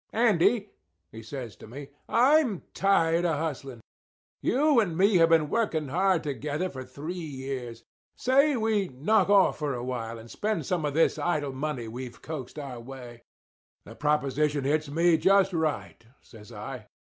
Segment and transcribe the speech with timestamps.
[0.13, 0.71] "Andy,"
[1.11, 3.81] he says to me, "I'm tired of hustling.
[4.41, 7.83] You and me have been working hard together for three years.
[8.15, 12.19] Say we knock off for a while, and spend some of this idle money we've
[12.19, 13.21] coaxed our way."
[13.85, 16.87] "The proposition hits me just right," says I.